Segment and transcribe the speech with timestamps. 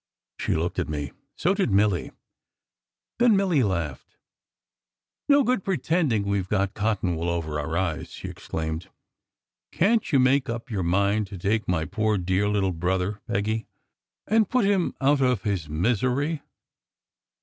[0.39, 1.11] She looked at me.
[1.35, 2.09] So did Milly.
[3.19, 4.17] Then Milly laughed.
[5.29, 8.89] "No good pretending we ve got cotton wool over our eyes," she exclaimed.
[9.71, 13.67] "Can t you make up your mind to take my poor, dear little brother, Peggy,
[14.25, 16.41] and put him out of his misery?"